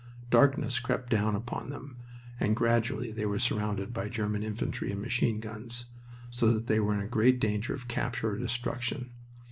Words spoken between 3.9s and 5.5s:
by German infantry with machine